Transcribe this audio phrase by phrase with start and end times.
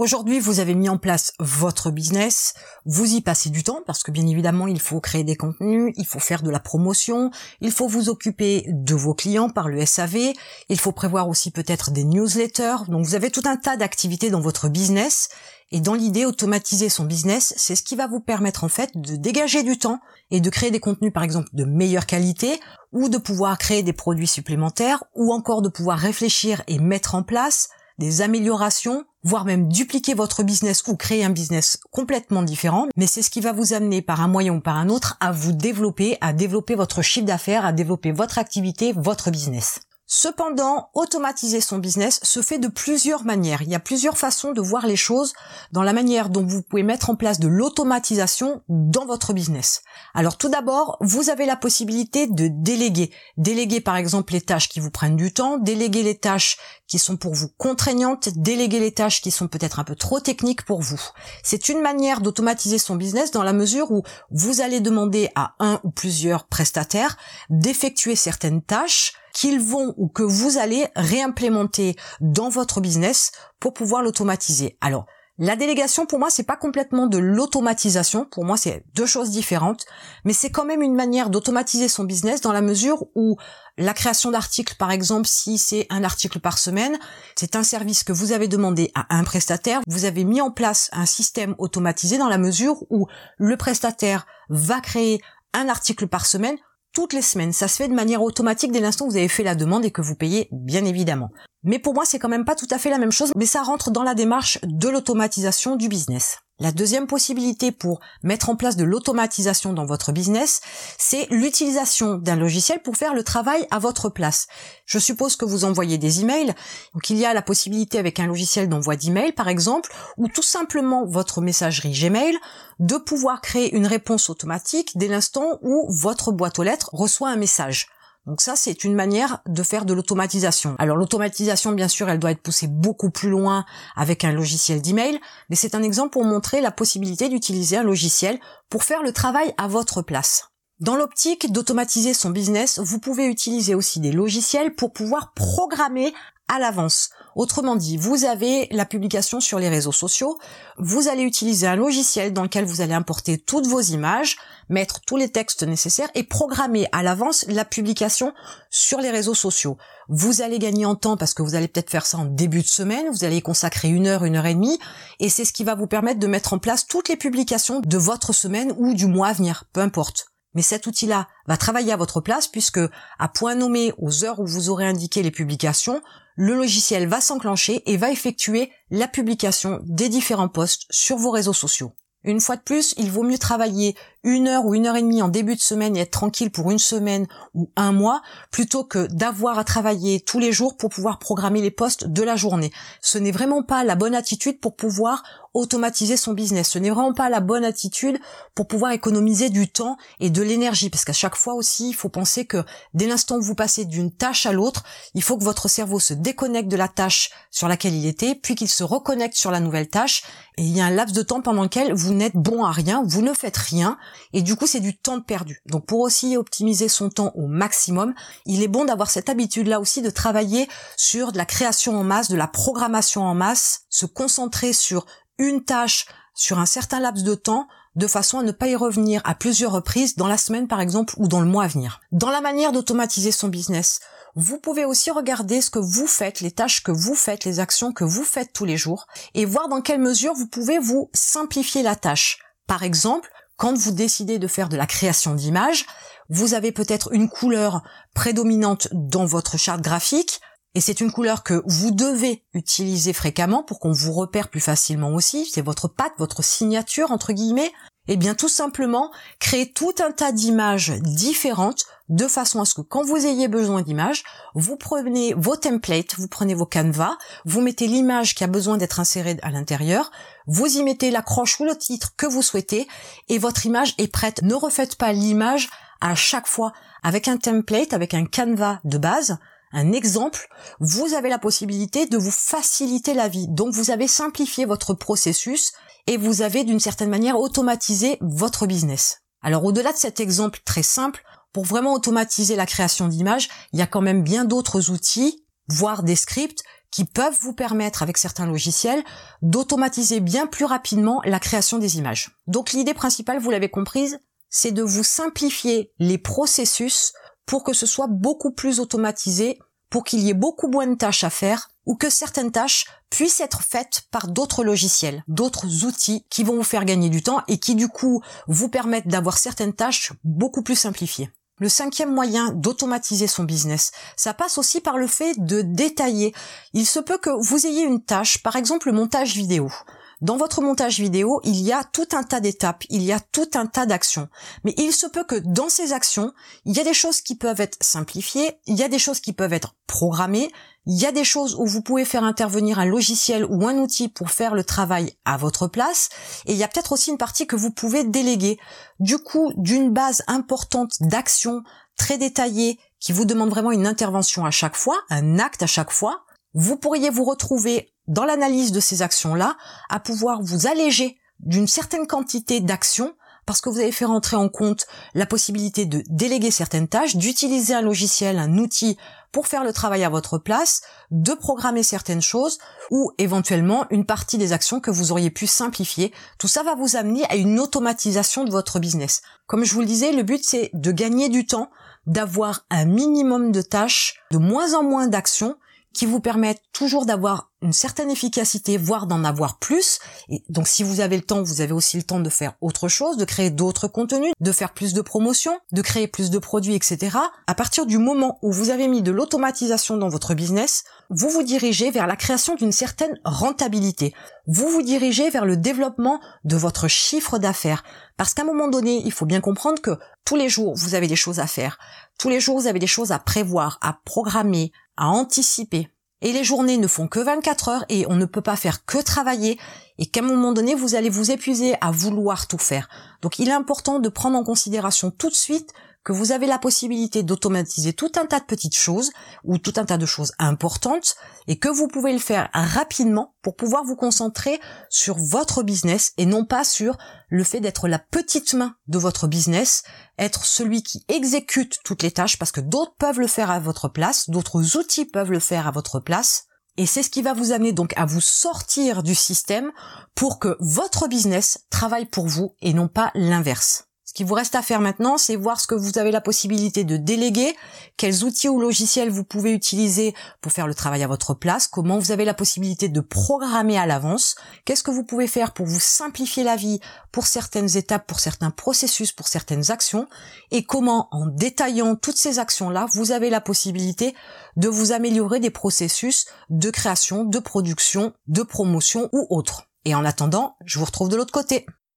[0.00, 2.54] Aujourd'hui, vous avez mis en place votre business,
[2.86, 6.06] vous y passez du temps parce que bien évidemment, il faut créer des contenus, il
[6.06, 10.32] faut faire de la promotion, il faut vous occuper de vos clients par le SAV,
[10.70, 12.86] il faut prévoir aussi peut-être des newsletters.
[12.88, 15.28] Donc vous avez tout un tas d'activités dans votre business
[15.70, 19.16] et dans l'idée, automatiser son business, c'est ce qui va vous permettre en fait de
[19.16, 22.58] dégager du temps et de créer des contenus par exemple de meilleure qualité
[22.92, 27.22] ou de pouvoir créer des produits supplémentaires ou encore de pouvoir réfléchir et mettre en
[27.22, 27.68] place
[28.00, 33.22] des améliorations, voire même dupliquer votre business ou créer un business complètement différent, mais c'est
[33.22, 36.16] ce qui va vous amener par un moyen ou par un autre à vous développer,
[36.22, 39.80] à développer votre chiffre d'affaires, à développer votre activité, votre business.
[40.12, 43.62] Cependant, automatiser son business se fait de plusieurs manières.
[43.62, 45.34] Il y a plusieurs façons de voir les choses
[45.70, 49.82] dans la manière dont vous pouvez mettre en place de l'automatisation dans votre business.
[50.12, 53.12] Alors tout d'abord, vous avez la possibilité de déléguer.
[53.36, 56.58] Déléguer par exemple les tâches qui vous prennent du temps, déléguer les tâches
[56.88, 60.64] qui sont pour vous contraignantes, déléguer les tâches qui sont peut-être un peu trop techniques
[60.64, 61.00] pour vous.
[61.44, 65.80] C'est une manière d'automatiser son business dans la mesure où vous allez demander à un
[65.84, 67.16] ou plusieurs prestataires
[67.48, 74.02] d'effectuer certaines tâches qu'ils vont ou que vous allez réimplémenter dans votre business pour pouvoir
[74.02, 74.76] l'automatiser.
[74.80, 75.06] Alors,
[75.42, 78.26] la délégation, pour moi, c'est pas complètement de l'automatisation.
[78.26, 79.86] Pour moi, c'est deux choses différentes.
[80.26, 83.38] Mais c'est quand même une manière d'automatiser son business dans la mesure où
[83.78, 86.98] la création d'articles, par exemple, si c'est un article par semaine,
[87.36, 89.80] c'est un service que vous avez demandé à un prestataire.
[89.86, 93.06] Vous avez mis en place un système automatisé dans la mesure où
[93.38, 95.22] le prestataire va créer
[95.54, 96.58] un article par semaine
[96.92, 97.52] toutes les semaines.
[97.52, 99.90] Ça se fait de manière automatique dès l'instant où vous avez fait la demande et
[99.90, 101.30] que vous payez, bien évidemment.
[101.62, 103.62] Mais pour moi, c'est quand même pas tout à fait la même chose, mais ça
[103.62, 106.38] rentre dans la démarche de l'automatisation du business.
[106.60, 110.60] La deuxième possibilité pour mettre en place de l'automatisation dans votre business,
[110.98, 114.46] c'est l'utilisation d'un logiciel pour faire le travail à votre place.
[114.84, 116.54] Je suppose que vous envoyez des emails,
[116.92, 120.42] donc il y a la possibilité avec un logiciel d'envoi d'email par exemple, ou tout
[120.42, 122.36] simplement votre messagerie Gmail,
[122.78, 127.36] de pouvoir créer une réponse automatique dès l'instant où votre boîte aux lettres reçoit un
[127.36, 127.88] message.
[128.26, 130.76] Donc ça, c'est une manière de faire de l'automatisation.
[130.78, 133.64] Alors l'automatisation, bien sûr, elle doit être poussée beaucoup plus loin
[133.96, 138.38] avec un logiciel d'email, mais c'est un exemple pour montrer la possibilité d'utiliser un logiciel
[138.68, 140.50] pour faire le travail à votre place.
[140.80, 146.14] Dans l'optique d'automatiser son business, vous pouvez utiliser aussi des logiciels pour pouvoir programmer
[146.48, 147.10] à l'avance.
[147.36, 150.38] Autrement dit, vous avez la publication sur les réseaux sociaux,
[150.78, 154.36] vous allez utiliser un logiciel dans lequel vous allez importer toutes vos images,
[154.68, 158.32] mettre tous les textes nécessaires et programmer à l'avance la publication
[158.70, 159.76] sur les réseaux sociaux.
[160.08, 162.66] Vous allez gagner en temps parce que vous allez peut-être faire ça en début de
[162.66, 164.78] semaine, vous allez consacrer une heure, une heure et demie,
[165.20, 167.98] et c'est ce qui va vous permettre de mettre en place toutes les publications de
[167.98, 170.30] votre semaine ou du mois à venir, peu importe.
[170.54, 172.80] Mais cet outil-là va travailler à votre place puisque,
[173.18, 176.02] à point nommé aux heures où vous aurez indiqué les publications,
[176.36, 181.52] le logiciel va s'enclencher et va effectuer la publication des différents posts sur vos réseaux
[181.52, 181.94] sociaux.
[182.22, 185.22] Une fois de plus, il vaut mieux travailler une heure ou une heure et demie
[185.22, 189.06] en début de semaine et être tranquille pour une semaine ou un mois, plutôt que
[189.06, 192.72] d'avoir à travailler tous les jours pour pouvoir programmer les postes de la journée.
[193.00, 195.22] Ce n'est vraiment pas la bonne attitude pour pouvoir
[195.54, 196.68] automatiser son business.
[196.70, 198.18] Ce n'est vraiment pas la bonne attitude
[198.54, 200.90] pour pouvoir économiser du temps et de l'énergie.
[200.90, 204.12] Parce qu'à chaque fois aussi, il faut penser que dès l'instant où vous passez d'une
[204.12, 204.84] tâche à l'autre,
[205.14, 208.54] il faut que votre cerveau se déconnecte de la tâche sur laquelle il était, puis
[208.54, 210.22] qu'il se reconnecte sur la nouvelle tâche.
[210.56, 213.02] Et il y a un laps de temps pendant lequel vous n'êtes bon à rien,
[213.06, 213.96] vous ne faites rien,
[214.34, 215.62] et du coup c'est du temps perdu.
[215.66, 218.12] Donc pour aussi optimiser son temps au maximum,
[218.44, 220.68] il est bon d'avoir cette habitude-là aussi de travailler
[220.98, 225.06] sur de la création en masse, de la programmation en masse, se concentrer sur
[225.40, 229.20] une tâche sur un certain laps de temps de façon à ne pas y revenir
[229.24, 232.00] à plusieurs reprises dans la semaine par exemple ou dans le mois à venir.
[232.12, 234.00] Dans la manière d'automatiser son business,
[234.36, 237.92] vous pouvez aussi regarder ce que vous faites, les tâches que vous faites, les actions
[237.92, 241.82] que vous faites tous les jours et voir dans quelle mesure vous pouvez vous simplifier
[241.82, 242.38] la tâche.
[242.68, 245.86] Par exemple, quand vous décidez de faire de la création d'images,
[246.28, 247.82] vous avez peut-être une couleur
[248.14, 250.40] prédominante dans votre charte graphique,
[250.74, 255.14] et c'est une couleur que vous devez utiliser fréquemment pour qu'on vous repère plus facilement
[255.14, 257.72] aussi, c'est votre patte, votre signature entre guillemets,
[258.08, 262.80] eh bien tout simplement créer tout un tas d'images différentes de façon à ce que
[262.80, 264.24] quand vous ayez besoin d'images,
[264.54, 269.00] vous prenez vos templates, vous prenez vos canevas, vous mettez l'image qui a besoin d'être
[269.00, 270.10] insérée à l'intérieur,
[270.46, 272.88] vous y mettez l'accroche ou le titre que vous souhaitez
[273.28, 274.42] et votre image est prête.
[274.42, 275.68] Ne refaites pas l'image
[276.00, 276.72] à chaque fois
[277.02, 279.38] avec un template, avec un canevas de base
[279.72, 280.48] un exemple,
[280.80, 283.46] vous avez la possibilité de vous faciliter la vie.
[283.48, 285.72] Donc vous avez simplifié votre processus
[286.06, 289.18] et vous avez d'une certaine manière automatisé votre business.
[289.42, 291.22] Alors au-delà de cet exemple très simple,
[291.52, 296.02] pour vraiment automatiser la création d'images, il y a quand même bien d'autres outils, voire
[296.02, 299.04] des scripts, qui peuvent vous permettre avec certains logiciels
[299.42, 302.32] d'automatiser bien plus rapidement la création des images.
[302.46, 304.18] Donc l'idée principale, vous l'avez comprise,
[304.48, 307.12] c'est de vous simplifier les processus
[307.50, 309.58] pour que ce soit beaucoup plus automatisé,
[309.90, 313.40] pour qu'il y ait beaucoup moins de tâches à faire ou que certaines tâches puissent
[313.40, 317.58] être faites par d'autres logiciels, d'autres outils qui vont vous faire gagner du temps et
[317.58, 321.28] qui du coup vous permettent d'avoir certaines tâches beaucoup plus simplifiées.
[321.58, 326.32] Le cinquième moyen d'automatiser son business, ça passe aussi par le fait de détailler.
[326.72, 329.72] Il se peut que vous ayez une tâche, par exemple le montage vidéo.
[330.20, 333.48] Dans votre montage vidéo, il y a tout un tas d'étapes, il y a tout
[333.54, 334.28] un tas d'actions.
[334.64, 336.34] Mais il se peut que dans ces actions,
[336.66, 339.32] il y a des choses qui peuvent être simplifiées, il y a des choses qui
[339.32, 340.52] peuvent être programmées,
[340.84, 344.08] il y a des choses où vous pouvez faire intervenir un logiciel ou un outil
[344.08, 346.10] pour faire le travail à votre place,
[346.44, 348.58] et il y a peut-être aussi une partie que vous pouvez déléguer.
[348.98, 351.62] Du coup, d'une base importante d'actions
[351.96, 355.92] très détaillées qui vous demande vraiment une intervention à chaque fois, un acte à chaque
[355.92, 359.56] fois, vous pourriez vous retrouver dans l'analyse de ces actions-là,
[359.88, 363.14] à pouvoir vous alléger d'une certaine quantité d'actions
[363.46, 367.74] parce que vous avez fait rentrer en compte la possibilité de déléguer certaines tâches, d'utiliser
[367.74, 368.96] un logiciel, un outil
[369.32, 372.58] pour faire le travail à votre place, de programmer certaines choses
[372.90, 376.12] ou éventuellement une partie des actions que vous auriez pu simplifier.
[376.38, 379.22] Tout ça va vous amener à une automatisation de votre business.
[379.46, 381.70] Comme je vous le disais, le but c'est de gagner du temps,
[382.06, 385.56] d'avoir un minimum de tâches, de moins en moins d'actions
[385.94, 389.98] qui vous permettent toujours d'avoir une certaine efficacité, voire d'en avoir plus.
[390.28, 392.88] Et donc si vous avez le temps, vous avez aussi le temps de faire autre
[392.88, 396.74] chose, de créer d'autres contenus, de faire plus de promotions, de créer plus de produits,
[396.74, 397.18] etc.
[397.46, 401.42] À partir du moment où vous avez mis de l'automatisation dans votre business, vous vous
[401.42, 404.14] dirigez vers la création d'une certaine rentabilité.
[404.46, 407.84] Vous vous dirigez vers le développement de votre chiffre d'affaires.
[408.16, 411.08] Parce qu'à un moment donné, il faut bien comprendre que tous les jours, vous avez
[411.08, 411.78] des choses à faire.
[412.18, 415.88] Tous les jours, vous avez des choses à prévoir, à programmer, à anticiper.
[416.22, 418.98] Et les journées ne font que 24 heures et on ne peut pas faire que
[418.98, 419.58] travailler
[419.98, 422.88] et qu'à un moment donné, vous allez vous épuiser à vouloir tout faire.
[423.22, 425.72] Donc il est important de prendre en considération tout de suite
[426.04, 429.10] que vous avez la possibilité d'automatiser tout un tas de petites choses
[429.44, 431.14] ou tout un tas de choses importantes
[431.46, 436.26] et que vous pouvez le faire rapidement pour pouvoir vous concentrer sur votre business et
[436.26, 436.96] non pas sur
[437.28, 439.82] le fait d'être la petite main de votre business,
[440.18, 443.88] être celui qui exécute toutes les tâches parce que d'autres peuvent le faire à votre
[443.88, 446.44] place, d'autres outils peuvent le faire à votre place.
[446.76, 449.70] Et c'est ce qui va vous amener donc à vous sortir du système
[450.14, 453.89] pour que votre business travaille pour vous et non pas l'inverse.
[454.10, 456.82] Ce qui vous reste à faire maintenant, c'est voir ce que vous avez la possibilité
[456.82, 457.54] de déléguer,
[457.96, 461.96] quels outils ou logiciels vous pouvez utiliser pour faire le travail à votre place, comment
[461.96, 464.34] vous avez la possibilité de programmer à l'avance,
[464.64, 466.80] qu'est-ce que vous pouvez faire pour vous simplifier la vie
[467.12, 470.08] pour certaines étapes, pour certains processus, pour certaines actions,
[470.50, 474.16] et comment en détaillant toutes ces actions-là, vous avez la possibilité
[474.56, 479.68] de vous améliorer des processus de création, de production, de promotion ou autres.
[479.84, 481.64] Et en attendant, je vous retrouve de l'autre côté.